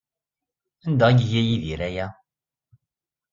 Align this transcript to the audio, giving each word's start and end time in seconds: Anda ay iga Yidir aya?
Anda 0.85 1.03
ay 1.07 1.19
iga 1.23 1.41
Yidir 1.47 1.81
aya? 1.87 2.07